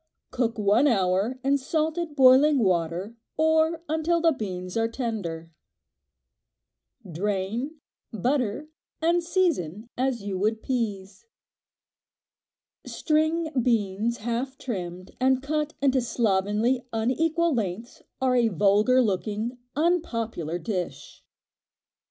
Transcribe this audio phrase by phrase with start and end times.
[0.31, 5.51] Cook one hour in salted boiling water, or until the beans are tender.
[7.07, 7.75] Drain,
[8.11, 8.67] butter
[8.99, 11.27] and season as you would peas.
[12.83, 20.57] String beans half trimmed and cut into slovenly, unequal lengths are a vulgar looking, unpopular
[20.57, 21.23] dish.